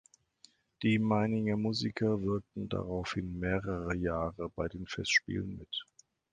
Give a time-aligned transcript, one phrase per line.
[0.81, 5.85] Die Meininger Musiker wirkten daraufhin mehrere Jahre bei den Festspielen mit.